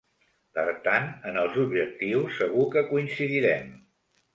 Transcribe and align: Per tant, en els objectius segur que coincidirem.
Per 0.59 0.63
tant, 0.87 1.05
en 1.33 1.37
els 1.43 1.59
objectius 1.67 2.41
segur 2.43 2.67
que 2.77 2.87
coincidirem. 2.93 3.75